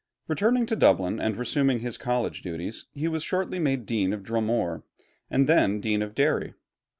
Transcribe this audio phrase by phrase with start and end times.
[0.27, 4.81] Returning to Dublin and resuming college duties, he was shortly made Dean of Dromore,
[5.29, 6.55] and then Dean of Derry.